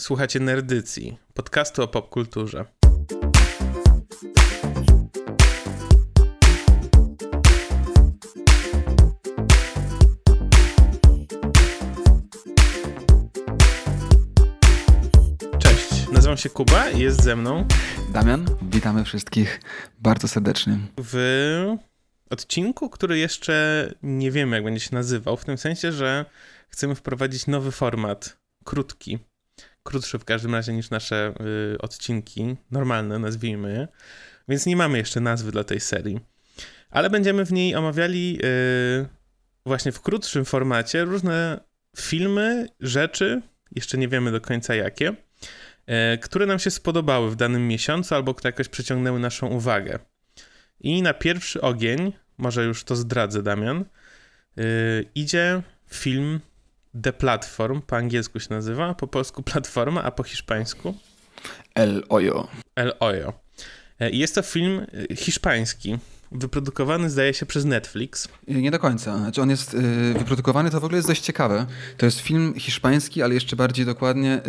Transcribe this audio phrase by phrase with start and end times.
[0.00, 2.64] Słuchacie Nerdycji, podcastu o popkulturze.
[15.58, 17.68] Cześć, nazywam się Kuba i jest ze mną
[18.12, 18.46] Damian.
[18.62, 19.60] Witamy wszystkich
[19.98, 20.78] bardzo serdecznie.
[20.98, 21.76] w
[22.30, 26.24] odcinku, który jeszcze nie wiemy, jak będzie się nazywał, w tym sensie, że
[26.68, 29.18] chcemy wprowadzić nowy format, krótki,
[29.82, 31.34] krótszy w każdym razie niż nasze
[31.74, 33.88] y, odcinki, normalne nazwijmy
[34.50, 36.20] więc nie mamy jeszcze nazwy dla tej serii.
[36.90, 39.06] Ale będziemy w niej omawiali y,
[39.66, 41.60] właśnie w krótszym formacie różne
[41.96, 45.08] filmy, rzeczy, jeszcze nie wiemy do końca jakie,
[46.14, 49.98] y, które nam się spodobały w danym miesiącu albo które jakoś przyciągnęły naszą uwagę.
[50.80, 53.84] I na pierwszy ogień, może już to zdradzę, Damian,
[54.56, 54.64] yy,
[55.14, 56.40] idzie film
[57.02, 60.94] The Platform, po angielsku się nazywa, po polsku Platforma, a po hiszpańsku
[61.74, 62.48] El Oyo.
[62.76, 63.32] El Oyo.
[64.00, 65.98] Yy, Jest to film yy, hiszpański,
[66.32, 68.28] wyprodukowany zdaje się przez Netflix.
[68.50, 69.18] Y, Nie do końca.
[69.18, 71.66] Znaczy on jest y, wyprodukowany, to w ogóle jest dość ciekawe.
[71.96, 74.40] To jest film hiszpański, ale jeszcze bardziej dokładnie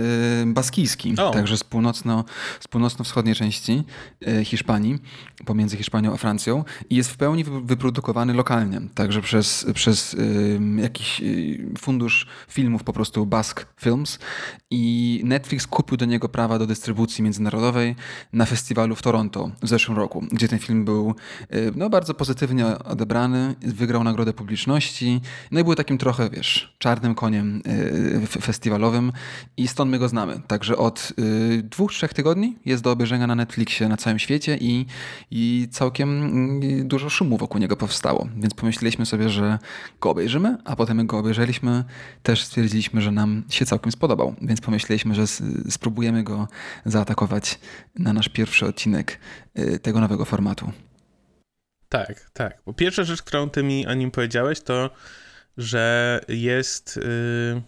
[0.42, 1.16] y, baskijski.
[1.20, 1.32] O.
[1.32, 2.26] Także z, północno,
[2.60, 3.84] z północno-wschodniej części
[4.28, 5.00] y, Hiszpanii,
[5.46, 6.64] pomiędzy Hiszpanią a Francją.
[6.90, 8.82] I jest w pełni wy, wyprodukowany lokalnie.
[8.96, 14.20] Także przez, przez y, jakiś y, fundusz filmów, po prostu Basque Films.
[14.70, 17.96] I Netflix kupił do niego prawa do dystrybucji międzynarodowej
[18.34, 21.16] na festiwalu w Toronto w zeszłym roku, gdzie ten film był
[21.76, 27.62] no, bardzo pozytywnie odebrany, wygrał nagrodę publiczności, no i był takim trochę, wiesz, czarnym koniem
[28.24, 29.12] f- festiwalowym
[29.58, 30.42] i stąd my go znamy.
[30.48, 34.86] Także od y, dwóch, trzech tygodni jest do obejrzenia na Netflixie na całym świecie i,
[35.32, 36.10] i całkiem
[36.64, 38.28] y, dużo szumu wokół niego powstało.
[38.38, 39.60] Więc pomyśleliśmy sobie, że
[40.02, 41.84] go obejrzymy, a potem jak go obejrzeliśmy,
[42.24, 44.36] też stwierdziliśmy, że nam się całkiem spodobał.
[44.42, 45.28] Więc pomyśleliśmy, że
[45.70, 46.48] spróbujemy go
[46.86, 47.60] zaatakować
[48.00, 49.20] na nasz pierwszy odcinek
[49.60, 50.72] y, tego nowego formatu.
[51.92, 52.62] Tak, tak.
[52.66, 54.90] Bo pierwsza rzecz, którą ty mi o nim powiedziałeś, to,
[55.58, 56.98] że jest.
[56.98, 57.62] Yy,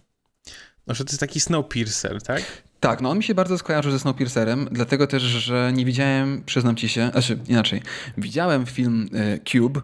[0.87, 2.43] no, że to jest taki Snowpiercer, tak?
[2.83, 6.75] Tak, no on mi się bardzo skojarzył ze Snowpiercerem, dlatego też, że nie widziałem, przyznam
[6.75, 7.81] ci się, znaczy inaczej,
[8.17, 9.81] widziałem film e, Cube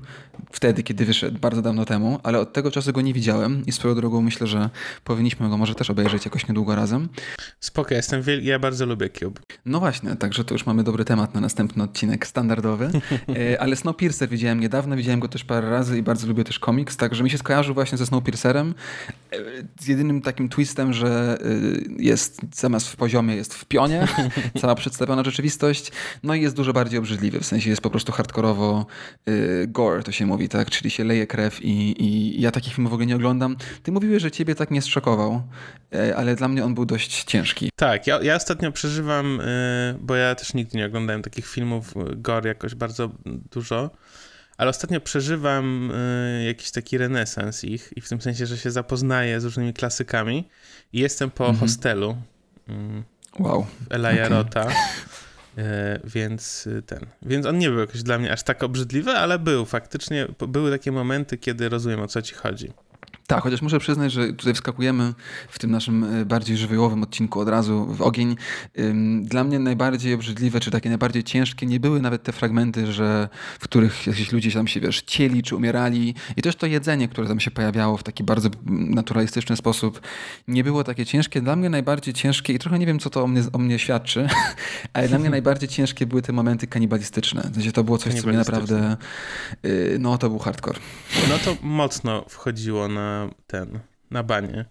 [0.52, 3.96] wtedy, kiedy wyszedł, bardzo dawno temu, ale od tego czasu go nie widziałem i swoją
[3.96, 4.70] drogą myślę, że
[5.04, 7.10] powinniśmy go może też obejrzeć jakoś niedługo razem.
[7.60, 9.42] Spoko, jestem ja bardzo lubię Cube.
[9.66, 12.90] No właśnie, także to już mamy dobry temat na następny odcinek standardowy,
[13.30, 16.98] E, ale Snowpiercer widziałem niedawno, widziałem go też parę razy i bardzo lubię też komiks,
[16.98, 18.74] także mi się skojarzył właśnie ze Snowpiercerem
[19.32, 19.38] e,
[19.80, 21.38] z jedynym takim twistem, że
[21.98, 24.08] jest zamiast w poziomie jest w pionie,
[24.62, 25.92] cała przedstawiona rzeczywistość,
[26.24, 28.86] no i jest dużo bardziej obrzydliwy, w sensie jest po prostu hardkorowo
[29.30, 32.92] y, gore, to się mówi, tak, czyli się leje krew i, i ja takich filmów
[32.92, 33.56] w ogóle nie oglądam.
[33.84, 35.42] Ty mówiłeś, że ciebie tak nie zszokował,
[35.96, 37.70] e, ale dla mnie on był dość ciężki.
[37.76, 42.16] Tak, ja, ja ostatnio przeżywam, y, bo ja też nigdy nie oglądałem takich filmów y,
[42.16, 43.10] gore jakoś bardzo
[43.52, 43.90] dużo,
[44.58, 49.40] ale ostatnio przeżywam y, jakiś taki renesans ich i w tym sensie, że się zapoznaję
[49.42, 50.50] z różnymi klasykami
[50.94, 51.60] i jestem po Mhm.
[51.60, 52.16] hostelu y,
[53.40, 53.66] Wow.
[53.90, 54.38] Elijah Okej.
[54.38, 55.62] Rota, y,
[56.04, 59.66] więc y, ten, więc on nie był jakoś dla mnie aż tak obrzydliwy, ale był
[59.66, 62.74] faktycznie, były takie momenty, kiedy rozumiem o co ci chodzi.
[63.30, 65.14] Tak, chociaż muszę przyznać, że tutaj wskakujemy
[65.50, 68.36] w tym naszym e, bardziej żywiołowym odcinku od razu w ogień.
[69.22, 73.30] Dla mnie najbardziej obrzydliwe, czy takie najbardziej ciężkie nie były nawet te fragmenty, że
[73.60, 77.28] w których jakiś ludzie tam się, wiesz, cieli czy umierali i też to jedzenie, które
[77.28, 80.02] tam się pojawiało w taki bardzo naturalistyczny sposób,
[80.48, 81.42] nie było takie ciężkie.
[81.42, 84.28] Dla mnie najbardziej ciężkie i trochę nie wiem, co to o mnie, o mnie świadczy,
[84.94, 87.42] ale dla mnie najbardziej ciężkie były te momenty kanibalistyczne.
[87.52, 88.98] W sensie to było coś, co mnie naprawdę,
[89.66, 90.80] y, no to był hardcore.
[91.30, 93.80] No to mocno wchodziło na ten,
[94.12, 94.66] na banie.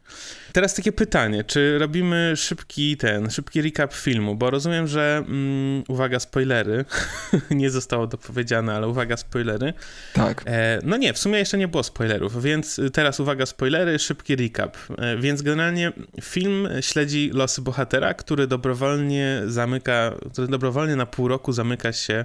[0.52, 6.20] Teraz takie pytanie, czy robimy szybki ten, szybki recap filmu, bo rozumiem, że mm, uwaga,
[6.20, 6.84] spoilery,
[7.50, 9.72] nie zostało dopowiedziane, ale uwaga, spoilery.
[10.12, 10.42] Tak.
[10.46, 14.76] E, no nie, w sumie jeszcze nie było spoilerów, więc teraz uwaga, spoilery, szybki recap.
[14.98, 15.92] E, więc generalnie
[16.22, 22.24] film śledzi losy bohatera, który dobrowolnie zamyka, który dobrowolnie na pół roku zamyka się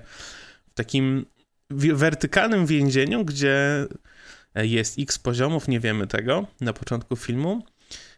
[0.71, 1.25] w takim
[1.69, 3.87] wertykalnym więzieniu, gdzie
[4.55, 7.63] jest x poziomów, nie wiemy tego na początku filmu.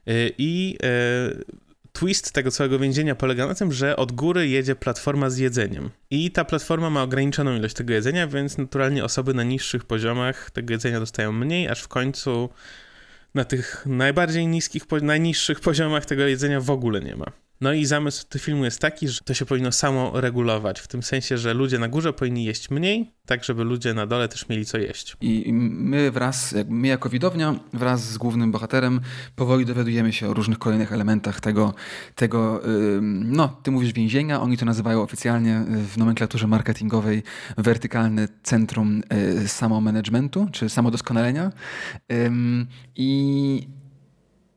[0.07, 5.29] E, I e, twist tego całego więzienia polega na tym, że od góry jedzie platforma
[5.29, 5.89] z jedzeniem.
[6.09, 10.73] I ta platforma ma ograniczoną ilość tego jedzenia, więc naturalnie osoby na niższych poziomach tego
[10.73, 12.49] jedzenia dostają mniej, aż w końcu
[13.33, 17.44] na tych najbardziej niskich, najniższych poziomach tego jedzenia w ogóle nie ma.
[17.61, 21.03] No i zamysł tego filmu jest taki, że to się powinno samo regulować, w tym
[21.03, 24.65] sensie, że ludzie na górze powinni jeść mniej, tak żeby ludzie na dole też mieli
[24.65, 25.17] co jeść.
[25.21, 29.01] I my wraz, my jako widownia, wraz z głównym bohaterem,
[29.35, 31.73] powoli dowiadujemy się o różnych kolejnych elementach tego,
[32.15, 32.61] tego
[33.23, 37.23] no, ty mówisz więzienia, oni to nazywają oficjalnie w nomenklaturze marketingowej
[37.57, 39.01] wertykalne centrum
[39.43, 41.51] y, samomanagementu, czy samodoskonalenia.
[42.95, 43.67] I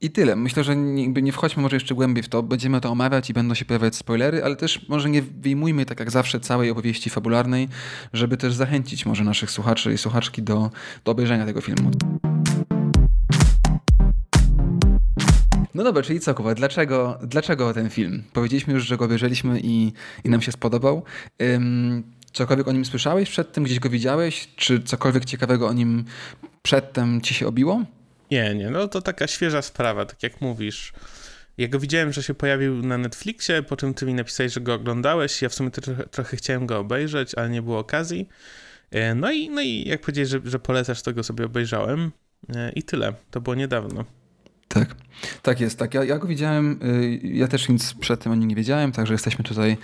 [0.00, 0.36] i tyle.
[0.36, 2.42] Myślę, że nie, nie wchodźmy może jeszcze głębiej w to.
[2.42, 6.10] Będziemy to omawiać i będą się pojawiać spoilery, ale też może nie wyjmujmy tak jak
[6.10, 7.68] zawsze całej opowieści fabularnej,
[8.12, 10.70] żeby też zachęcić może naszych słuchaczy i słuchaczki do,
[11.04, 11.90] do obejrzenia tego filmu.
[15.74, 18.22] No dobra, czyli co, Kuba, dlaczego, dlaczego ten film?
[18.32, 19.92] Powiedzieliśmy już, że go obejrzeliśmy i,
[20.24, 21.02] i nam się spodobał.
[21.42, 22.02] Ym,
[22.32, 24.48] cokolwiek o nim słyszałeś przedtem, gdzieś go widziałeś?
[24.56, 26.04] Czy cokolwiek ciekawego o nim
[26.62, 27.84] przedtem ci się obiło?
[28.30, 30.92] Nie, nie, no to taka świeża sprawa, tak jak mówisz.
[31.58, 34.74] Ja go widziałem, że się pojawił na Netflixie, po czym ty mi napisałeś, że go
[34.74, 35.42] oglądałeś.
[35.42, 38.28] Ja w sumie trochę, trochę chciałem go obejrzeć, ale nie było okazji.
[38.90, 42.12] E, no i, no i jak powiedziałeś, że, że polecasz, to go sobie obejrzałem.
[42.54, 43.12] E, I tyle.
[43.30, 44.04] To było niedawno.
[44.68, 44.94] Tak,
[45.42, 45.78] tak jest.
[45.78, 45.94] Tak.
[45.94, 49.14] Ja, ja go widziałem, y, ja też nic przed tym o nim nie wiedziałem, także
[49.14, 49.76] jesteśmy tutaj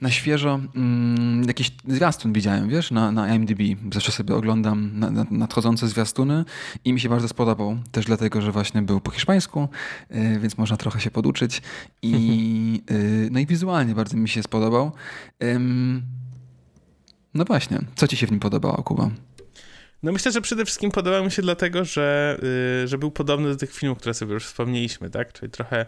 [0.00, 3.60] na świeżo mm, jakiś zwiastun widziałem, wiesz, na, na IMDb.
[3.92, 6.44] Zawsze sobie oglądam na, na, nadchodzące zwiastuny
[6.84, 7.76] i mi się bardzo spodobał.
[7.92, 9.68] Też dlatego, że właśnie był po hiszpańsku,
[10.10, 11.62] y, więc można trochę się poduczyć.
[12.02, 14.92] I, y, no i wizualnie bardzo mi się spodobał.
[15.42, 16.02] Ym,
[17.34, 19.10] no właśnie, co ci się w nim podobało, Kuba?
[20.06, 22.38] No myślę, że przede wszystkim podobał mi się dlatego, że,
[22.82, 25.32] yy, że był podobny do tych filmów, które sobie już wspomnieliśmy, tak?
[25.32, 25.86] Czyli trochę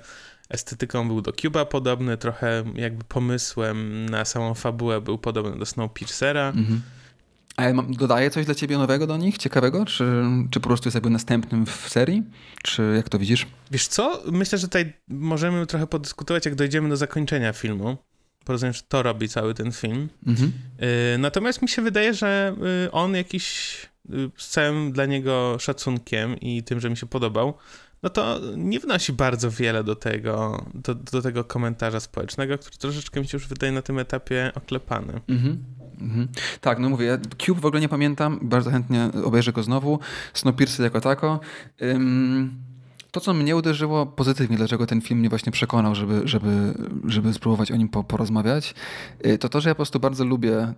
[0.48, 6.48] estetyką był do Cuba podobny, trochę jakby pomysłem na samą fabułę był podobny do Snowpiercera.
[6.48, 6.82] Mhm.
[7.56, 9.84] A ja mam, dodaję coś dla ciebie nowego do nich, ciekawego?
[9.84, 12.22] Czy, czy po prostu jest jakby następnym w serii?
[12.62, 13.46] Czy jak to widzisz?
[13.70, 14.22] Wiesz co?
[14.32, 17.96] Myślę, że tutaj możemy trochę podyskutować, jak dojdziemy do zakończenia filmu.
[18.44, 20.08] Porozumiem, że to robi cały ten film.
[20.26, 20.52] Mhm.
[21.14, 22.54] Y, natomiast mi się wydaje, że
[22.86, 23.87] y, on jakiś y,
[24.36, 27.54] z całym dla niego szacunkiem i tym, że mi się podobał,
[28.02, 33.20] no to nie wnosi bardzo wiele do tego, do, do tego komentarza społecznego, który troszeczkę
[33.20, 35.20] mi się już wydaje na tym etapie oklepany.
[35.28, 35.64] Mhm.
[36.00, 36.28] Mhm.
[36.60, 39.98] Tak, no mówię, ja Cube w ogóle nie pamiętam, bardzo chętnie obejrzę go znowu.
[40.34, 41.40] Snowpiercer jako tako.
[41.82, 42.68] Ym,
[43.10, 47.72] to, co mnie uderzyło pozytywnie, dlaczego ten film mnie właśnie przekonał, żeby, żeby, żeby spróbować
[47.72, 48.74] o nim po, porozmawiać,
[49.26, 50.74] y, to to, że ja po prostu bardzo lubię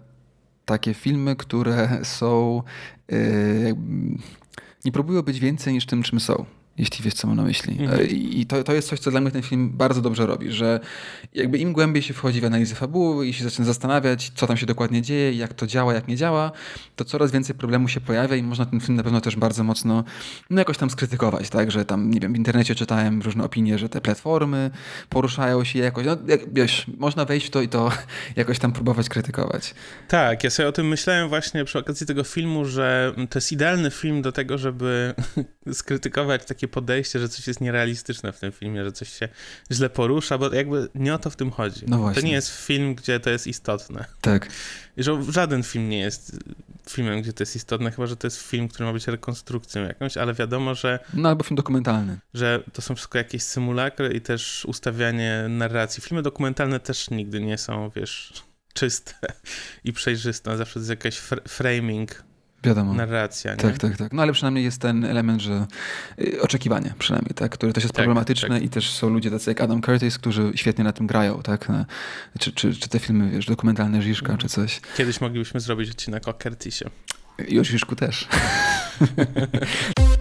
[0.71, 2.63] takie filmy, które są...
[3.09, 3.77] Yy,
[4.85, 6.45] nie próbują być więcej niż tym, czym są
[6.79, 7.77] jeśli wiesz, co mam na myśli.
[7.81, 8.01] Mhm.
[8.01, 10.81] E, I to, to jest coś, co dla mnie ten film bardzo dobrze robi, że
[11.35, 14.67] jakby im głębiej się wchodzi w analizę fabuły i się zaczyna zastanawiać, co tam się
[14.67, 16.53] dokładnie dzieje, jak to działa, jak nie działa,
[16.97, 20.05] to coraz więcej problemów się pojawia i można ten film na pewno też bardzo mocno
[20.51, 23.89] no jakoś tam skrytykować, tak, że tam, nie wiem, w internecie czytałem różne opinie, że
[23.89, 24.71] te platformy
[25.09, 27.93] poruszają się jakoś, no jak, wiesz, można wejść w to i to
[28.37, 29.75] jakoś tam próbować krytykować.
[30.09, 33.91] Tak, ja sobie o tym myślałem właśnie przy okazji tego filmu, że to jest idealny
[33.91, 35.15] film do tego, żeby
[35.73, 39.29] skrytykować takie podejście, że coś jest nierealistyczne w tym filmie, że coś się
[39.73, 41.81] źle porusza, bo jakby nie o to w tym chodzi.
[41.87, 42.23] No właśnie.
[42.23, 44.05] To nie jest film, gdzie to jest istotne.
[44.21, 44.49] Tak.
[44.97, 46.37] I że żaden film nie jest
[46.91, 50.17] filmem, gdzie to jest istotne, chyba, że to jest film, który ma być rekonstrukcją jakąś,
[50.17, 50.99] ale wiadomo, że...
[51.15, 52.19] No albo film dokumentalny.
[52.35, 56.03] Że to są wszystko jakieś symulakry i też ustawianie narracji.
[56.03, 58.33] Filmy dokumentalne też nigdy nie są, wiesz,
[58.73, 59.15] czyste
[59.85, 60.57] i przejrzyste.
[60.57, 62.30] Zawsze jest jakiś fr framing
[62.65, 62.95] Wiadomo.
[62.95, 63.51] narracja.
[63.51, 63.57] Nie?
[63.57, 64.13] Tak, tak, tak.
[64.13, 65.67] No ale przynajmniej jest ten element, że
[66.21, 68.63] y, oczekiwanie przynajmniej, tak, który też jest tak, problematyczny tak.
[68.63, 71.69] i też są ludzie tacy jak Adam Curtis, którzy świetnie na tym grają, tak,
[72.39, 74.39] czy, czy, czy te filmy, wiesz, dokumentalne Żiszka, mhm.
[74.39, 74.81] czy coś.
[74.97, 76.85] Kiedyś moglibyśmy zrobić odcinek o Curtisie.
[77.49, 78.29] I o Żiszku też.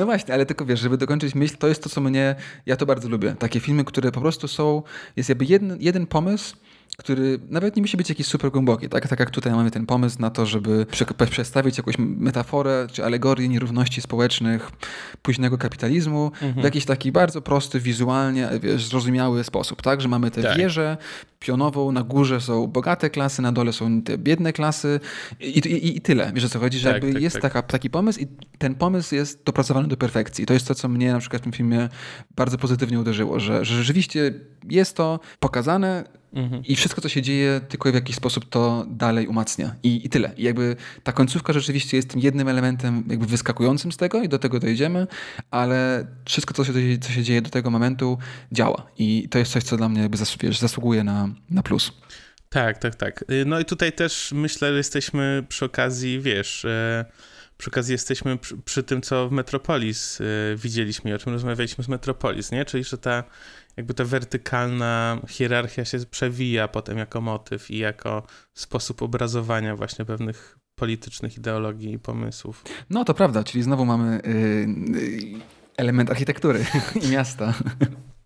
[0.00, 2.34] No właśnie, ale tylko wiesz, żeby dokończyć myśl, to jest to, co mnie,
[2.66, 3.34] ja to bardzo lubię.
[3.38, 4.82] Takie filmy, które po prostu są,
[5.16, 6.56] jest jakby jeden, jeden pomysł,
[6.96, 9.08] który nawet nie musi być jakiś super głęboki, tak?
[9.08, 10.86] Tak jak tutaj mamy ten pomysł na to, żeby
[11.30, 14.70] przedstawić jakąś metaforę czy alegorię nierówności społecznych
[15.22, 16.54] późnego kapitalizmu mhm.
[16.54, 20.00] w jakiś taki bardzo prosty, wizualnie wiesz, zrozumiały sposób, tak?
[20.00, 20.58] Że mamy tę tak.
[20.58, 20.96] wieżę
[21.38, 25.00] pionową, na górze są bogate klasy, na dole są te biedne klasy
[25.40, 26.32] i, i, i tyle.
[26.34, 26.78] Wiesz o co chodzi?
[26.78, 27.42] Że tak, jakby tak, jest tak.
[27.42, 28.26] Taka, taki pomysł i
[28.58, 30.46] ten pomysł jest dopracowany do perfekcji.
[30.46, 31.88] To jest to, co mnie na przykład w tym filmie
[32.36, 34.34] bardzo pozytywnie uderzyło, że, że rzeczywiście
[34.70, 36.64] jest to pokazane Mhm.
[36.64, 39.74] I wszystko, co się dzieje, tylko w jakiś sposób to dalej umacnia.
[39.82, 40.32] I, I tyle.
[40.36, 44.38] I jakby ta końcówka rzeczywiście jest tym jednym elementem jakby wyskakującym z tego i do
[44.38, 45.06] tego dojdziemy,
[45.50, 48.18] ale wszystko, co się, co się dzieje do tego momentu,
[48.52, 48.86] działa.
[48.98, 50.18] I to jest coś, co dla mnie jakby
[50.50, 51.92] zasługuje na, na plus.
[52.48, 53.24] Tak, tak, tak.
[53.46, 56.66] No i tutaj też myślę, że jesteśmy przy okazji, wiesz...
[57.60, 61.84] przy okazji jesteśmy przy, przy tym, co w Metropolis y, widzieliśmy i o czym rozmawialiśmy
[61.84, 62.64] z Metropolis, nie?
[62.64, 63.24] Czyli, że ta
[63.76, 68.22] jakby ta wertykalna hierarchia się przewija potem jako motyw i jako
[68.54, 72.64] sposób obrazowania właśnie pewnych politycznych ideologii i pomysłów.
[72.90, 75.40] No to prawda, czyli znowu mamy yy,
[75.76, 76.64] element architektury
[77.02, 77.54] i miasta.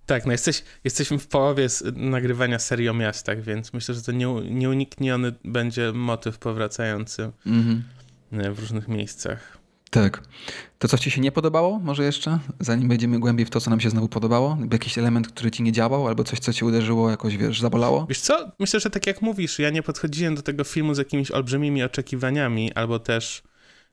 [0.06, 4.26] Tak, no jesteś, jesteśmy w połowie nagrywania serii o miastach, więc myślę, że to nie,
[4.50, 7.80] nieunikniony będzie motyw powracający -hmm.
[8.52, 9.58] W różnych miejscach.
[9.90, 10.22] Tak.
[10.78, 13.80] To, co ci się nie podobało, może jeszcze, zanim będziemy głębiej w to, co nam
[13.80, 14.58] się znowu podobało?
[14.72, 18.06] Jakiś element, który ci nie działał, albo coś, co ci uderzyło, jakoś, wiesz, zabolało?
[18.08, 21.30] Wiesz co, myślę, że tak jak mówisz, ja nie podchodziłem do tego filmu z jakimiś
[21.30, 23.42] olbrzymimi oczekiwaniami, albo też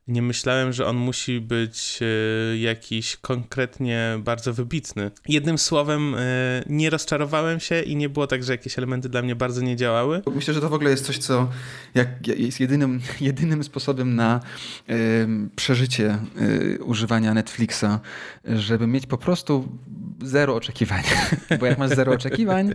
[0.08, 5.12] nie myślałem, że on musi być e, jakiś konkretnie bardzo wybitny.
[5.28, 6.20] Jednym słowem, e,
[6.66, 10.22] nie rozczarowałem się i nie było tak, że jakieś elementy dla mnie bardzo nie działały.
[10.36, 11.50] Myślę, że to w ogóle jest coś, co
[11.96, 14.40] jak, jest jedynym, jedynym sposobem na
[15.56, 17.86] przeżycie y, używania Netflixa,
[18.46, 19.78] żeby mieć po prostu
[20.22, 21.04] zero oczekiwań.
[21.60, 22.74] Bo jak masz zero oczekiwań,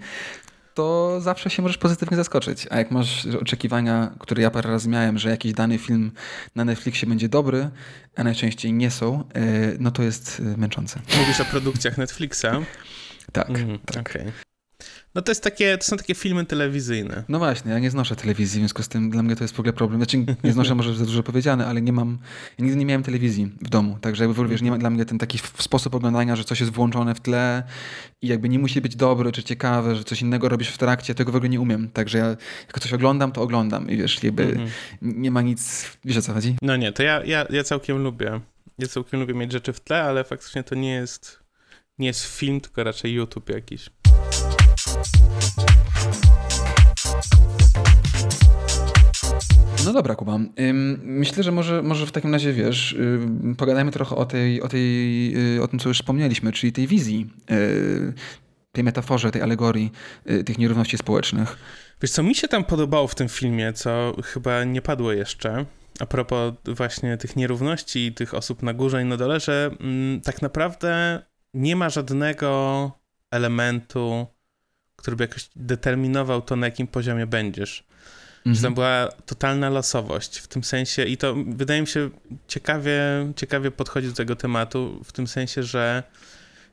[0.77, 2.67] to zawsze się możesz pozytywnie zaskoczyć.
[2.71, 6.13] A jak masz oczekiwania, które ja parę razy miałem, że jakiś dany film
[6.55, 7.71] na Netflixie będzie dobry,
[8.17, 9.43] a najczęściej nie są, e,
[9.79, 11.01] no to jest e, męczące.
[11.19, 12.47] Mówisz o produkcjach Netflixa?
[13.33, 14.11] tak, mm, tak.
[14.11, 14.46] Okay.
[15.17, 17.25] No to, jest takie, to są takie filmy telewizyjne.
[17.29, 19.61] No właśnie, ja nie znoszę telewizji, w związku z tym dla mnie to jest w
[19.61, 20.01] ogóle problem.
[20.01, 22.19] Znaczy nie znoszę może za dużo powiedziane, ale nie mam,
[22.59, 25.19] ja nigdy nie miałem telewizji w domu, także jakby wiesz, nie ma dla mnie ten
[25.19, 27.63] taki sposób oglądania, że coś jest włączone w tle
[28.23, 31.33] i jakby nie musi być dobre czy ciekawe, że coś innego robisz w trakcie, tego
[31.33, 31.89] w ogóle nie umiem.
[31.89, 32.27] Także ja
[32.67, 34.69] jak coś oglądam, to oglądam i wiesz, jakby -hmm.
[35.03, 36.57] nie ma nic, wiesz o co chodzi?
[36.63, 38.41] No nie, to ja, ja, ja całkiem lubię.
[38.79, 41.41] Ja całkiem lubię mieć rzeczy w tle, ale faktycznie to nie jest,
[41.99, 43.91] nie jest film, tylko raczej YouTube jakiś.
[49.87, 50.39] No dobra, Kuba.
[51.03, 52.97] Myślę, że może, może w takim razie wiesz,
[53.57, 57.31] pogadajmy trochę o, tej, o, tej, y, o tym, co już wspomnieliśmy, czyli tej wizji,
[57.51, 58.13] y,
[58.73, 59.93] tej metaforze, tej alegorii
[60.31, 61.57] y, tych nierówności społecznych.
[62.03, 65.67] Wiesz, co mi się tam podobało w tym filmie, co chyba nie padło jeszcze,
[66.01, 70.21] a propos właśnie tych nierówności i tych osób na górze i na dole, że mm,
[70.21, 71.23] tak naprawdę
[71.55, 72.93] nie ma żadnego
[73.31, 74.27] elementu
[75.07, 77.85] który by jakoś determinował to, na jakim poziomie będziesz.
[78.37, 78.57] Mhm.
[78.57, 82.11] Że tam była totalna losowość w tym sensie i to wydaje mi się
[82.49, 83.01] ciekawie,
[83.37, 86.03] ciekawie podchodzi do tego tematu w tym sensie, że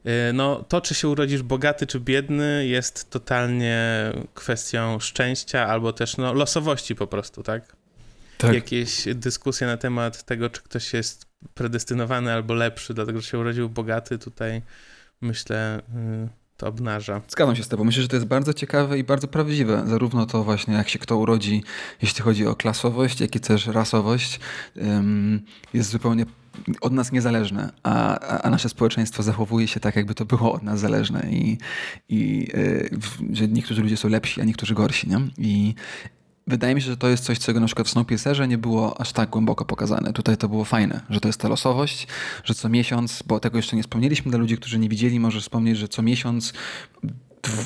[0.05, 6.17] y, no, to, czy się urodzisz bogaty czy biedny, jest totalnie kwestią szczęścia albo też
[6.17, 7.75] no, losowości po prostu, tak?
[8.37, 8.53] tak?
[8.53, 13.69] Jakieś dyskusje na temat tego, czy ktoś jest predestynowany albo lepszy, dlatego że się urodził
[13.69, 14.61] bogaty, tutaj
[15.21, 15.81] myślę.
[16.57, 17.21] To obnaża.
[17.27, 17.83] Zgadzam się z tobą.
[17.83, 19.83] Myślę, że to jest bardzo ciekawe i bardzo prawdziwe.
[19.87, 21.63] Zarówno to właśnie, jak się kto urodzi,
[22.01, 24.39] jeśli chodzi o klasowość, jak i też rasowość,
[25.73, 26.25] jest zupełnie
[26.81, 30.79] od nas niezależne, a, a, nasze społeczeństwo zachowuje się tak, jakby to było od nas
[30.79, 31.57] zależne i,
[32.09, 32.89] i y,
[33.33, 35.09] że niektórzy ludzie są lepsi, a niektórzy gorsi.
[35.09, 35.19] Nie?
[35.37, 35.75] I,
[36.47, 39.11] Wydaje mi się, że to jest coś, czego na przykład w Snowpiercerze nie było aż
[39.11, 40.13] tak głęboko pokazane.
[40.13, 42.07] Tutaj to było fajne, że to jest ta losowość,
[42.43, 45.77] że co miesiąc, bo tego jeszcze nie wspomnieliśmy dla ludzi, którzy nie widzieli, może wspomnieć,
[45.77, 46.53] że co miesiąc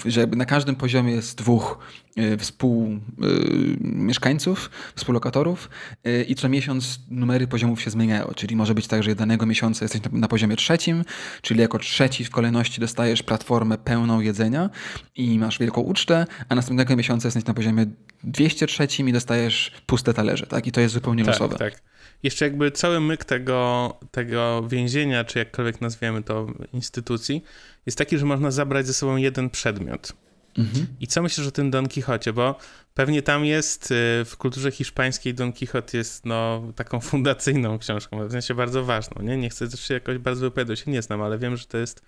[0.06, 1.80] że na każdym poziomie jest dwóch
[2.18, 5.70] y, współmieszkańców, y, współlokatorów
[6.08, 9.86] y, i co miesiąc numery poziomów się zmieniają, czyli może być tak, że danego miesiąca
[9.86, 11.04] jesteś na, poziomie trzecim,
[11.42, 14.70] czyli jako trzeci w kolejności dostajesz platformę pełną jedzenia
[15.16, 17.86] i masz wielką ucztę, a następnego miesiąca jesteś na poziomie
[18.24, 20.68] 203 i dostajesz puste talerze, tak?
[20.68, 21.58] I to jest zupełnie tak, losowe.
[21.58, 21.82] Tak
[22.24, 27.44] jeszcze jakby cały myk tego, tego więzienia, czy jakkolwiek nazwiemy to instytucji,
[27.86, 30.14] jest taki, że można zabrać ze sobą jeden przedmiot.
[30.58, 30.88] Mhm.
[31.00, 32.34] I co myślisz o tym Don Quixocie?
[32.34, 32.56] Bo
[32.94, 38.32] pewnie tam jest y, w kulturze hiszpańskiej Don Quixote jest no, taką fundacyjną książką, w
[38.32, 39.22] sensie bardzo ważną.
[39.22, 41.78] Nie, nie chcę też się jakoś bardzo wypowiadać, się nie znam, ale wiem, że to
[41.78, 42.02] jest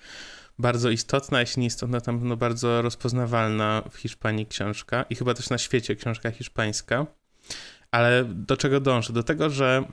[0.60, 5.50] bardzo istotna, jeśli nie istotna, tam no, bardzo rozpoznawalna w Hiszpanii książka i chyba też
[5.50, 7.06] na świecie książka hiszpańska.
[7.92, 9.14] Ale do czego dążę?
[9.14, 9.84] Do tego, że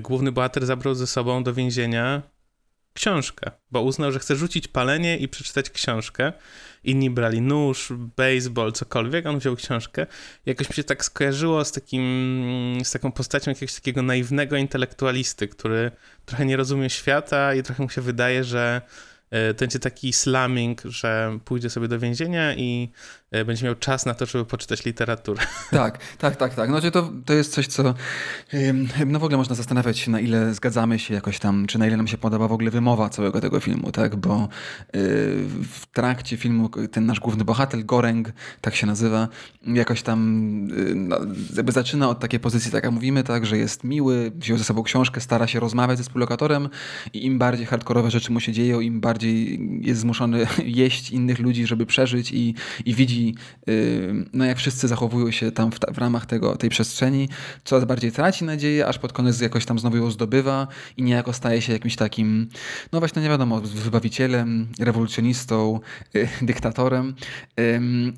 [0.00, 2.22] główny bohater zabrał ze sobą do więzienia
[2.94, 6.32] książkę, bo uznał, że chce rzucić palenie i przeczytać książkę.
[6.84, 10.06] Inni brali nóż, baseball, cokolwiek, on wziął książkę.
[10.46, 15.90] Jakoś mi się tak skojarzyło z takim, z taką postacią jakiegoś takiego naiwnego intelektualisty, który
[16.24, 18.82] trochę nie rozumie świata i trochę mu się wydaje, że
[19.56, 24.14] to będzie taki slamming, że pójdzie sobie do więzienia i e, będzie miał czas na
[24.14, 25.42] to, żeby poczytać literaturę.
[25.70, 26.70] Tak, tak, tak, tak.
[26.70, 27.94] No, to, to jest coś, co
[29.06, 31.96] no w ogóle można zastanawiać się, na ile zgadzamy się jakoś tam, czy na ile
[31.96, 34.16] nam się podoba w ogóle wymowa całego tego filmu, tak?
[34.16, 34.48] Bo y,
[35.72, 38.28] w trakcie filmu ten nasz główny bohater, Goreng,
[38.60, 39.28] tak się nazywa,
[39.66, 40.18] jakoś tam
[40.70, 41.18] y, no,
[41.56, 44.82] jakby zaczyna od takiej pozycji, tak jak mówimy, tak, że jest miły, wziął ze sobą
[44.82, 46.68] książkę, stara się rozmawiać ze współlokatorem
[47.12, 50.46] i im bardziej hardkorowe rzeczy mu się dzieją, im bardziej jest zmuszony
[50.82, 53.23] jeść innych ludzi, żeby przeżyć i, i widzi,
[53.68, 57.28] y, no jak wszyscy zachowują się tam w, w ramach tego, tej przestrzeni,
[57.64, 60.66] coraz bardziej traci nadzieję, aż pod koniec jakoś tam znowu ją zdobywa
[60.96, 62.48] i niejako staje się jakimś takim,
[62.92, 65.80] no właśnie nie wiadomo, wybawicielem, rewolucjonistą,
[66.14, 67.14] y, dyktatorem.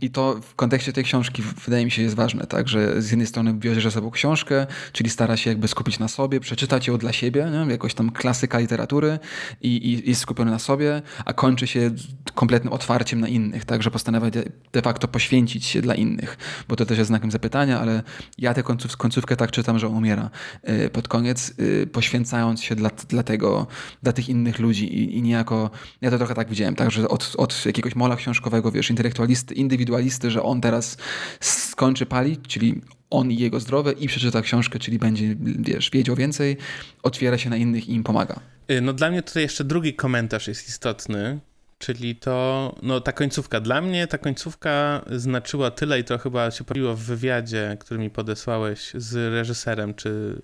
[0.01, 3.27] I to w kontekście tej książki wydaje mi się jest ważne, tak, że z jednej
[3.27, 7.13] strony bierze ze sobą książkę, czyli stara się jakby skupić na sobie, przeczytać ją dla
[7.13, 7.73] siebie, nie?
[7.73, 9.19] jakoś tam klasyka literatury
[9.63, 11.91] i, i jest skupiony na sobie, a kończy się
[12.35, 14.31] kompletnym otwarciem na innych, tak, że postanawia
[14.73, 16.39] de facto poświęcić się dla innych,
[16.69, 18.03] bo to też jest znakiem zapytania, ale
[18.39, 20.31] ja tę końców, końcówkę tak czytam, że on umiera
[20.69, 23.67] y, pod koniec, y, poświęcając się dla, dla tego,
[24.03, 24.99] dla tych innych ludzi.
[24.99, 28.73] I, i niejako, ja to trochę tak widziałem, tak, że od, od jakiegoś mola książkowego,
[28.73, 30.97] wiesz, intelektualisty, indywidualisty, że on teraz
[31.41, 36.57] skończy palić, czyli on i jego zdrowe i przeczyta książkę, czyli będzie, wiesz, wiedział więcej,
[37.03, 38.41] otwiera się na innych i im pomaga.
[38.71, 41.41] Y, no dla mnie tutaj jeszcze drugi komentarz jest istotny,
[41.79, 43.61] czyli to, no ta końcówka.
[43.61, 48.11] Dla mnie ta końcówka znaczyła tyle i to chyba się pojawiło w wywiadzie, który mi
[48.11, 50.41] podesłałeś z reżyserem, czy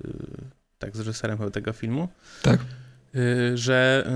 [0.79, 2.09] tak, z reżyserem tego filmu.
[2.43, 2.61] Tak.
[3.15, 4.07] Y, że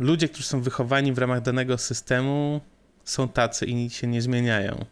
[0.00, 2.60] y, ludzie, którzy są wychowani w ramach danego systemu,
[3.04, 4.84] są tacy i się nie zmieniają.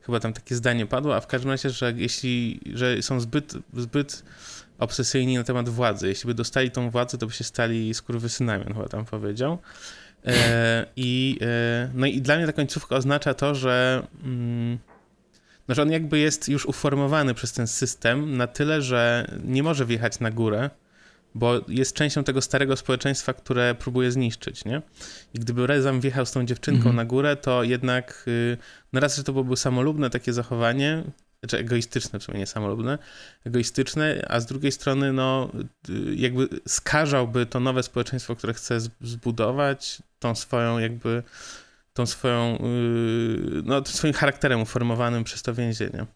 [0.00, 4.22] Chyba tam takie zdanie padło, a w każdym razie, że jeśli, że są zbyt, zbyt
[4.78, 6.08] obsesyjni na temat władzy.
[6.08, 9.58] Jeśli by dostali tą władzę, to by się stali skurwysynami, on chyba tam powiedział.
[10.24, 14.78] E, i, e, no i dla mnie ta końcówka oznacza to, że, mm,
[15.68, 19.86] no, że on jakby jest już uformowany przez ten system na tyle, że nie może
[19.86, 20.70] wjechać na górę,
[21.34, 24.82] bo jest częścią tego starego społeczeństwa, które próbuje zniszczyć, nie?
[25.34, 26.96] I gdyby Rezam wjechał z tą dziewczynką mhm.
[26.96, 28.56] na górę, to jednak, y,
[28.92, 31.04] no raz, że to byłoby samolubne takie zachowanie,
[31.40, 32.98] znaczy egoistyczne, przynajmniej nie samolubne,
[33.44, 35.50] egoistyczne, a z drugiej strony, no,
[36.16, 41.22] jakby skażałby to nowe społeczeństwo, które chce zbudować, tą swoją jakby,
[41.94, 46.06] tą swoją, y, no, swoim charakterem uformowanym przez to więzienie.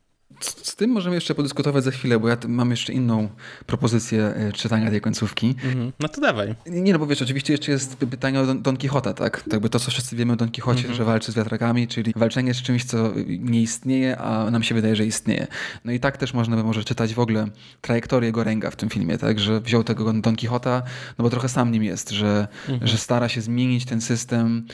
[0.40, 3.28] Z, tym możemy jeszcze podyskutować za chwilę, bo ja mam jeszcze inną
[3.66, 5.54] propozycję e, czytania tej końcówki.
[5.64, 5.92] Mhm.
[6.00, 6.54] No to dawaj.
[6.66, 9.44] Nie, no bo wiesz, oczywiście jeszcze jest pytanie o Don, Don Quixota, tak?
[9.52, 10.94] Jakby to, co wszyscy wiemy o Don Quixocie, mhm.
[10.94, 14.96] że walczy z wiatrakami, czyli walczenie z czymś, co nie istnieje, a nam się wydaje,
[14.96, 15.46] że istnieje.
[15.84, 17.46] No i tak też można by może czytać w ogóle
[17.80, 19.38] trajektorię Gorenga w tym filmie, tak?
[19.38, 20.82] Że wziął tego Don Quixota,
[21.18, 22.88] no bo trochę sam nim jest, że, mhm.
[22.88, 24.66] że stara się zmienić ten system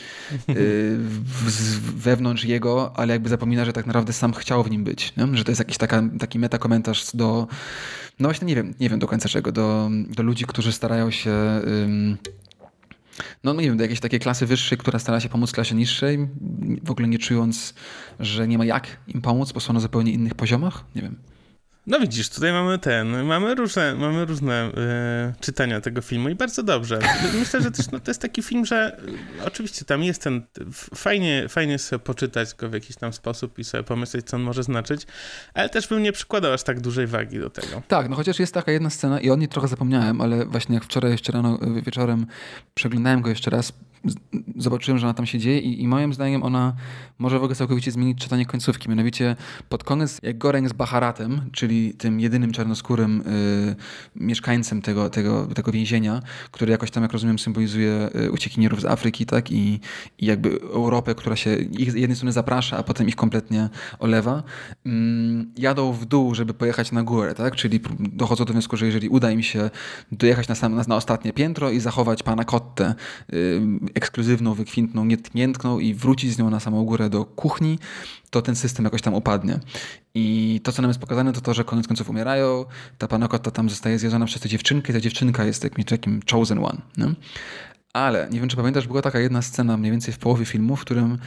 [0.49, 5.13] y, w, wewnątrz jego, ale jakby zapomina, że tak naprawdę sam chciał w nim być,
[5.17, 5.37] nie?
[5.37, 7.47] że to jest jakiś taka, taki metakomentarz do,
[8.19, 11.31] no właśnie nie wiem, nie wiem do końca czego, do, do ludzi, którzy starają się...
[11.85, 12.17] Ym,
[13.45, 16.29] no nie wiem, do jakiejś takiej klasy wyższej, która stara się pomóc klasie niższej,
[16.83, 17.75] w ogóle nie czując,
[18.21, 20.85] że nie ma jak im pomóc, bo są na zupełnie innych poziomach?
[20.95, 21.17] Nie wiem.
[21.87, 24.73] No widzisz, tutaj mamy ten, mamy różne, mamy różne y,
[25.41, 26.99] czytania tego filmu i bardzo dobrze.
[27.39, 29.01] Myślę, że też no, to jest taki film, że
[29.41, 30.43] y, oczywiście tam jest ten,
[30.95, 34.63] fajnie, fajnie sobie poczytać go w jakiś tam sposób i sobie pomyśleć, co on może
[34.63, 35.07] znaczyć,
[35.55, 37.83] ale też bym nie przykładał aż tak dużej wagi do tego.
[37.89, 40.85] Tak, no chociaż jest taka jedna scena i o niej trochę zapomniałem, ale właśnie jak
[40.85, 42.27] wczoraj jeszcze rano, wieczorem
[42.75, 43.73] przeglądałem go jeszcze raz,
[44.57, 46.77] zobaczyłem, że ona tam się dzieje i, i, moim zdaniem ona
[47.19, 48.89] może w ogóle całkowicie zmienić czytanie końcówki.
[48.89, 49.37] Mianowicie
[49.69, 53.77] pod koniec, jak Goreng z Baharatem, czyli tym jedynym czarnoskórym y,
[54.17, 59.27] mieszkańcem tego, tego, tego więzienia, który jakoś tam, jak rozumiem, symbolizuje y, uciekinierów z Afryki,
[59.27, 59.51] tak?
[59.51, 59.81] I,
[60.19, 64.43] I jakby Europę, która się ich z jednej strony zaprasza, a potem ich kompletnie olewa,
[64.87, 64.91] y,
[65.57, 67.57] jadą w dół, żeby pojechać na górę, tak?
[67.57, 69.71] Czyli dochodzą do wniosku, że jeżeli uda im się
[70.13, 72.95] dojechać na, sam, na, ostatnie piętro i zachować pana Kottę,
[73.33, 73.61] y,
[73.97, 77.79] ekskluzywną, wykwintną, nietkniętną i wrócić z nią na samą górę do kuchni,
[78.31, 79.61] to ten system jakoś tam upadnie.
[80.15, 82.65] I to, co nam jest pokazane, to to, że koniec końców umierają,
[82.99, 86.59] ta panakota tam zostaje zjedzona przez tę dziewczynkę i ta dziewczynka jest takim, takim chosen
[86.59, 86.81] one.
[86.97, 87.15] Nie?
[87.93, 90.81] Ale nie wiem, czy pamiętasz, była taka jedna scena mniej więcej w połowie filmu, w
[90.81, 91.19] którym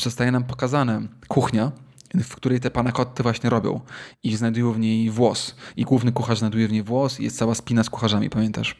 [0.00, 1.72] zostaje nam pokazane kuchnia,
[2.14, 3.80] w której te panakotty właśnie robią
[4.22, 5.56] i znajdują w niej włos.
[5.76, 8.76] I główny kucharz znajduje w niej włos i jest cała spina z kucharzami, pamiętasz?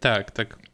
[0.00, 0.69] Tak, tak.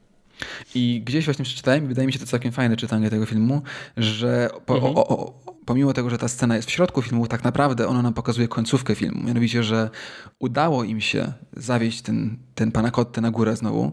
[0.75, 3.63] I gdzieś właśnie przeczytałem, i wydaje mi się to całkiem fajne czytanie tego filmu,
[3.97, 4.97] że po, mhm.
[4.97, 8.15] o, o, pomimo tego, że ta scena jest w środku filmu, tak naprawdę ona nam
[8.15, 9.23] pokazuje końcówkę filmu.
[9.23, 9.91] Mianowicie, że
[10.39, 13.93] udało im się zawieść ten, ten panakotty na górę znowu,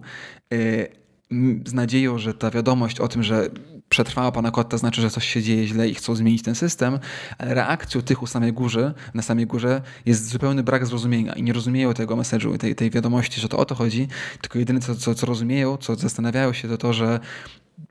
[0.52, 0.90] yy,
[1.66, 3.50] z nadzieją, że ta wiadomość o tym, że
[3.94, 7.00] przetrwała pana Kotta, znaczy, że coś się dzieje źle i chcą zmienić ten system,
[7.38, 11.54] ale reakcją tych u samej górze, na samej górze jest zupełny brak zrozumienia i nie
[11.54, 14.08] rozumieją tego message'u, tej, tej wiadomości, że to o to chodzi,
[14.42, 17.20] tylko jedyne co, co, co rozumieją, co zastanawiają się, to to, że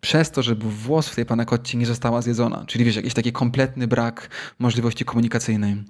[0.01, 2.65] przez to, że włos w tej panakotcie nie została zjedzona.
[2.67, 5.85] Czyli wiesz, jakiś taki kompletny brak możliwości komunikacyjnej.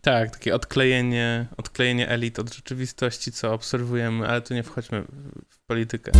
[0.00, 5.04] Tak, takie odklejenie, odklejenie elit od rzeczywistości, co obserwujemy, ale tu nie wchodźmy
[5.48, 6.12] w politykę.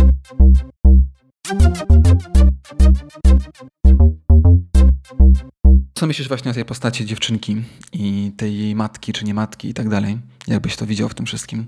[5.93, 9.73] Co myślisz właśnie o tej postaci dziewczynki i tej jej matki, czy nie matki i
[9.73, 10.17] tak dalej?
[10.47, 11.67] Jakbyś to widział w tym wszystkim?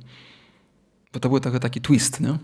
[1.14, 2.38] Bo to był trochę taki twist, nie?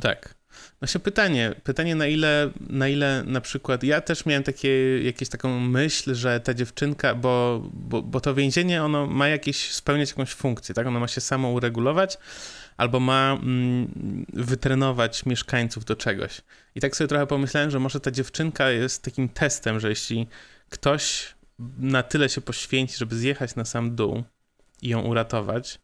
[0.00, 0.34] Tak.
[0.80, 5.60] Właśnie pytanie, pytanie na ile, na ile na przykład, ja też miałem takie, jakieś taką
[5.60, 10.74] myśl, że ta dziewczynka, bo, bo, bo to więzienie, ono ma jakieś, spełniać jakąś funkcję,
[10.74, 10.86] tak?
[10.86, 12.18] Ono ma się samo uregulować,
[12.78, 16.40] albo ma mm, wytrenować mieszkańców do czegoś.
[16.74, 20.26] I tak sobie trochę pomyślałem, że może ta dziewczynka jest takim testem, że jeśli
[20.68, 21.34] ktoś
[21.78, 24.24] na tyle się poświęci, żeby zjechać na sam dół
[24.82, 25.78] i ją uratować,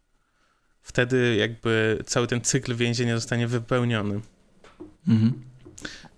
[0.82, 4.20] wtedy jakby cały ten cykl więzienia zostanie wypełniony.
[5.08, 5.42] Mhm.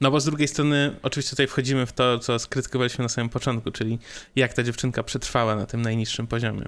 [0.00, 3.70] No bo z drugiej strony, oczywiście tutaj wchodzimy w to, co skrytykowaliśmy na samym początku,
[3.70, 3.98] czyli
[4.36, 6.64] jak ta dziewczynka przetrwała na tym najniższym poziomie.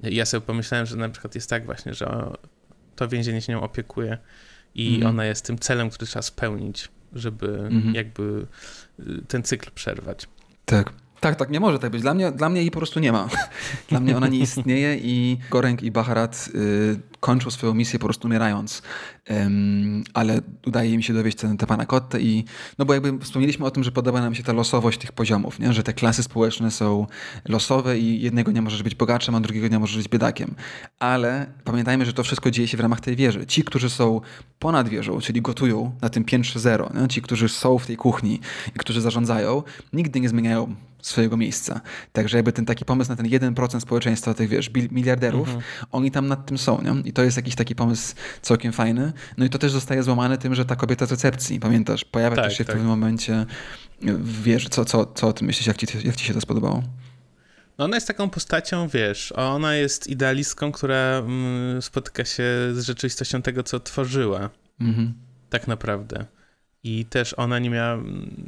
[0.00, 2.32] Ja sobie pomyślałem, że na przykład jest tak właśnie, że
[2.98, 4.18] to więzienie się nią opiekuje
[4.74, 5.14] i mhm.
[5.14, 7.94] ona jest tym celem, który trzeba spełnić, żeby mhm.
[7.94, 8.46] jakby
[9.00, 10.28] y, ten cykl przerwać.
[10.64, 10.92] Tak.
[11.20, 12.02] Tak, tak, nie może tak być.
[12.02, 13.28] Dla mnie, dla mnie jej po prostu nie ma.
[13.90, 18.28] Dla mnie ona nie istnieje i Goreng i Baharat y, kończą swoją misję po prostu
[18.28, 18.82] umierając.
[19.30, 22.44] Um, ale udaje mi się dowieść tę, tę panakotę i
[22.78, 25.72] no bo jakby wspomnieliśmy o tym, że podoba nam się ta losowość tych poziomów, nie?
[25.72, 27.06] że te klasy społeczne są
[27.48, 30.54] losowe i jednego nie możesz być bogaczem, a drugiego nie możesz być biedakiem.
[30.98, 33.46] Ale pamiętajmy, że to wszystko dzieje się w ramach tej wieży.
[33.46, 34.20] Ci, którzy są
[34.58, 37.08] ponad wieżą, czyli gotują na tym piętrze zero, nie?
[37.08, 38.40] ci, którzy są w tej kuchni
[38.76, 41.80] i którzy zarządzają, nigdy nie zmieniają swojego miejsca.
[42.12, 45.64] Także jakby ten taki pomysł na ten 1% społeczeństwa tych, wiesz, miliarderów, mhm.
[45.92, 47.10] oni tam nad tym są, nie?
[47.10, 49.12] I to jest jakiś taki pomysł całkiem fajny.
[49.36, 52.44] No i to też zostaje złamane tym, że ta kobieta z recepcji, pamiętasz, pojawia tak,
[52.44, 52.66] też się tak.
[52.66, 53.46] w pewnym momencie,
[54.42, 56.82] wiesz, co, co, co o tym myślisz, jak ci, jak ci się to spodobało?
[57.78, 63.42] No ona jest taką postacią, wiesz, ona jest idealistką, która mm, spotyka się z rzeczywistością
[63.42, 64.50] tego, co tworzyła.
[64.80, 65.14] Mhm.
[65.50, 66.26] Tak naprawdę.
[66.82, 68.02] I też ona nie miała,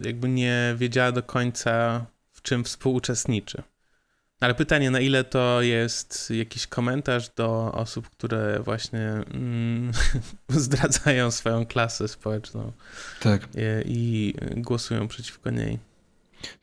[0.04, 2.06] jakby nie wiedziała do końca,
[2.40, 3.62] w czym współuczestniczy.
[4.40, 9.92] Ale pytanie, na ile to jest jakiś komentarz do osób, które właśnie mm,
[10.48, 12.72] zdradzają swoją klasę społeczną
[13.20, 13.48] tak.
[13.84, 15.78] i, i głosują przeciwko niej.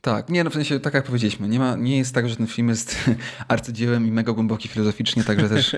[0.00, 2.46] Tak, nie, no w sensie, tak jak powiedzieliśmy, nie, ma, nie jest tak, że ten
[2.46, 2.96] film jest
[3.48, 5.72] arcydziełem i mega głęboki filozoficznie, także też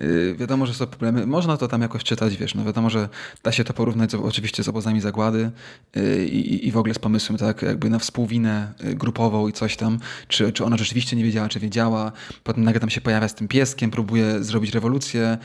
[0.00, 1.26] yy, wiadomo, że są problemy.
[1.26, 3.08] Można to tam jakoś czytać, wiesz, no wiadomo, że
[3.42, 5.50] da się to porównać z, oczywiście z obozami zagłady
[5.96, 9.76] yy, i, i w ogóle z pomysłem, tak, jakby na współwinę y, grupową i coś
[9.76, 12.12] tam, czy, czy ona rzeczywiście nie wiedziała, czy wiedziała,
[12.44, 15.38] potem nagle tam się pojawia z tym pieskiem, próbuje zrobić rewolucję,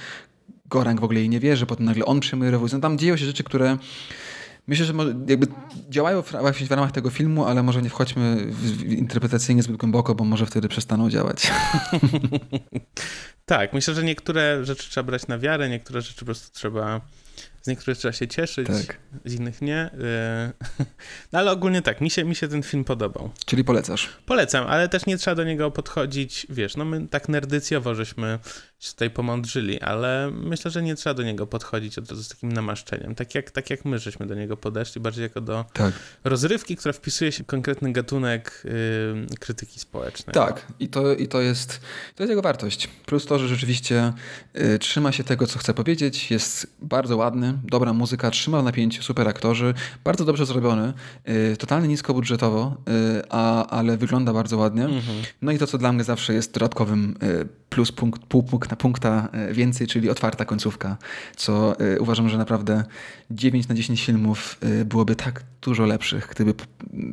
[0.69, 2.77] Gorang w ogóle jej nie wierzy, potem nagle on przyjmuje rewolucję.
[2.77, 3.77] No, tam dzieją się rzeczy, które
[4.69, 4.93] Myślę, że
[5.27, 5.47] jakby
[5.89, 6.31] działają w,
[6.67, 10.67] w ramach tego filmu, ale może nie wchodźmy w, interpretacyjnie zbyt głęboko, bo może wtedy
[10.67, 11.51] przestaną działać.
[13.45, 17.01] tak, myślę, że niektóre rzeczy trzeba brać na wiarę, niektóre rzeczy po prostu trzeba
[17.61, 18.97] z niektórych trzeba się cieszyć, tak.
[19.25, 19.85] z innych nie.
[19.85, 20.85] Y,
[21.31, 23.31] no ale ogólnie tak, mi się, mi się ten film podobał.
[23.45, 24.09] Czyli polecasz?
[24.25, 28.39] Polecam, ale też nie trzeba do niego podchodzić, wiesz, no my tak nerdycjowo żeśmy
[28.79, 32.51] się tutaj pomądrzyli, ale myślę, że nie trzeba do niego podchodzić od razu z takim
[32.51, 33.15] namaszczeniem.
[33.15, 35.93] Tak jak, tak jak my żeśmy do niego podeszli, bardziej jako do tak.
[36.23, 40.33] rozrywki, która wpisuje się w konkretny gatunek yy, krytyki społecznej.
[40.33, 41.81] Tak, i to, i to, jest,
[42.15, 42.87] to jest jego wartość.
[43.05, 44.13] Plus to, że rzeczywiście
[44.53, 49.03] yy, trzyma się tego, co chce powiedzieć, jest bardzo ładny, dobra muzyka, trzyma w napięciu,
[49.03, 50.93] super aktorzy, bardzo dobrze zrobiony,
[51.25, 54.83] yy, totalnie niskobudżetowo, yy, a, ale wygląda bardzo ładnie.
[54.83, 55.17] Mhm.
[55.41, 58.75] No i to, co dla mnie zawsze jest dodatkowym yy, plus punkt, pół punkt na
[58.75, 60.97] punkta e, więcej, czyli otwarta końcówka,
[61.35, 62.83] co uważam, że naprawdę
[63.31, 66.53] 9 na 10 filmów byłoby tak dużo lepszych, gdyby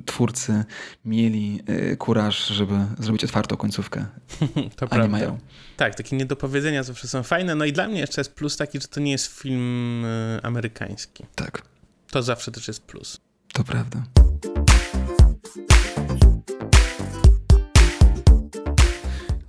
[0.07, 0.65] twórcy
[1.05, 1.63] mieli
[1.99, 4.07] kuraż, żeby zrobić otwartą końcówkę,
[4.77, 5.39] to a nie mają.
[5.77, 8.89] Tak, takie niedopowiedzenia zawsze są fajne, no i dla mnie jeszcze jest plus taki, że
[8.89, 10.06] to nie jest film
[10.43, 11.25] amerykański.
[11.35, 11.63] Tak.
[12.11, 13.21] To zawsze też jest plus.
[13.53, 14.03] To prawda.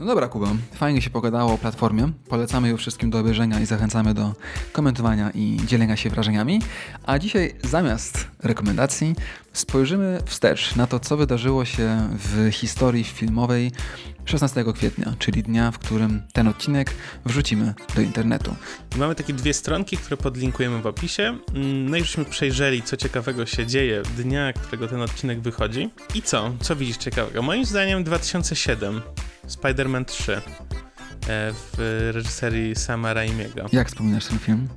[0.08, 2.12] Dobra, Kuba, fajnie się pogadało o platformie.
[2.30, 4.34] Polecamy ją wszystkim do obejrzenia i zachęcamy do
[4.72, 6.62] komentowania i dzielenia się wrażeniami.
[7.06, 9.16] A dzisiaj zamiast rekomendacji
[9.54, 13.72] spojrzymy wstecz na to, co wydarzyło się w historii filmowej
[14.26, 16.92] 16 kwietnia, czyli dnia, w którym ten odcinek
[17.26, 18.56] wrzucimy do internetu.
[18.96, 21.38] Mamy takie dwie stronki, które podlinkujemy w opisie.
[21.54, 25.90] Mm, no i żeśmy przejrzeli, co ciekawego się dzieje dnia, którego ten odcinek wychodzi.
[26.16, 26.54] I co?
[26.62, 27.42] Co widzisz ciekawego?
[27.42, 29.02] Moim zdaniem 2007,
[29.48, 30.42] Spider-Man 3 e,
[31.54, 33.66] w reżyserii Sama Raimiego.
[33.72, 34.68] Jak wspominasz ten film?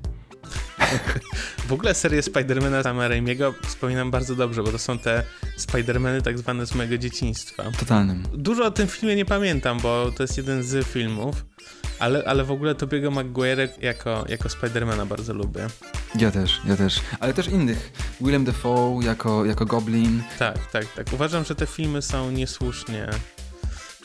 [1.69, 5.23] W ogóle serię Spidermana Sama Raimiego wspominam bardzo dobrze, bo to są te
[5.57, 7.65] Spidermany tak zwane z mojego dzieciństwa.
[7.79, 8.23] Totalnym.
[8.35, 11.45] Dużo o tym filmie nie pamiętam, bo to jest jeden z filmów,
[11.99, 15.67] ale, ale w ogóle Tobiego Maguire jako, jako Spidermana bardzo lubię.
[16.15, 17.01] Ja też, ja też.
[17.21, 17.93] Ale też innych.
[18.21, 20.23] Willem Dafoe jako, jako Goblin.
[20.39, 21.13] Tak, tak, tak.
[21.13, 23.09] Uważam, że te filmy są niesłusznie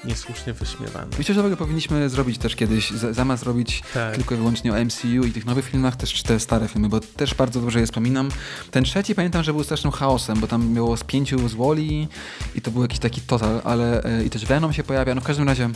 [0.06, 1.08] niesłusznie wyśmiewane.
[1.18, 4.16] Myślę, że tego powinniśmy zrobić też kiedyś, zamiast robić tak.
[4.16, 7.34] tylko i wyłącznie o MCU i tych nowych filmach, też te stare filmy, bo też
[7.34, 8.30] bardzo dobrze je wspominam.
[8.72, 12.08] Ten trzeci pamiętam, że był strasznym chaosem, bo tam było z pięciu z Woli
[12.56, 15.24] i to był jakiś taki total, ale e, i też Venom się pojawia, no w
[15.24, 15.70] każdym razie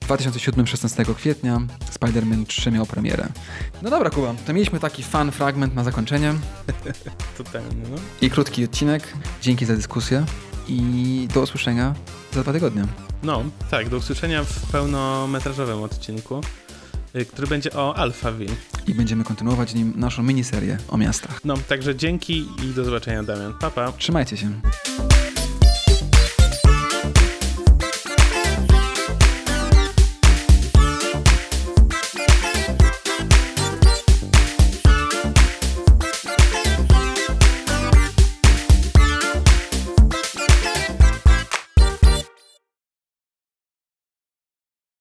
[0.00, 1.60] 2007, 16 kwietnia
[1.94, 3.28] Spider-Man 3 miał premierę.
[3.82, 6.34] No dobra, Kuba, to mieliśmy taki fan fragment na zakończenie.
[7.38, 7.96] Totalnie, no.
[8.20, 9.02] I krótki odcinek.
[9.42, 10.24] Dzięki za dyskusję
[10.68, 11.94] i do usłyszenia
[12.32, 12.84] za dwa tygodnie.
[13.22, 16.40] No, tak, do usłyszenia w pełnometrażowym odcinku,
[17.16, 18.54] y, który będzie o Alphaville.
[18.86, 21.40] I będziemy kontynuować nim naszą miniserię o miastach.
[21.44, 23.54] No, także dzięki i do zobaczenia, Damian.
[23.60, 23.92] Papa.
[23.92, 23.98] Pa.
[23.98, 24.50] Trzymajcie się.